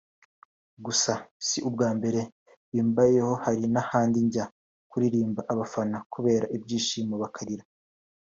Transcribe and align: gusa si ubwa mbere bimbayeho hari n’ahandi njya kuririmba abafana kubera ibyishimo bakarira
gusa 0.85 1.13
si 1.47 1.57
ubwa 1.67 1.89
mbere 1.97 2.19
bimbayeho 2.71 3.33
hari 3.43 3.65
n’ahandi 3.73 4.17
njya 4.27 4.45
kuririmba 4.89 5.41
abafana 5.53 5.97
kubera 6.13 6.45
ibyishimo 6.55 7.13
bakarira 7.23 7.63